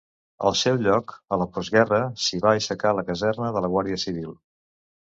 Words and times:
Al 0.49 0.55
seu 0.61 0.79
lloc, 0.87 1.13
a 1.37 1.39
la 1.41 1.47
postguerra, 1.57 2.01
s'hi 2.25 2.41
va 2.47 2.57
aixecar 2.61 2.95
la 3.01 3.05
caserna 3.13 3.55
de 3.59 3.65
la 3.67 3.73
Guàrdia 3.77 4.05
civil. 4.09 4.35